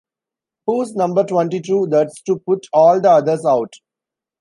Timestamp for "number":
0.95-1.23